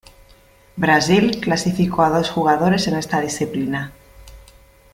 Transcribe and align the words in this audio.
Brazil 0.77 1.39
clasificó 1.39 2.01
a 2.01 2.09
dos 2.09 2.31
jugadores 2.31 2.87
en 2.87 2.95
esta 2.95 3.21
disciplina. 3.21 3.93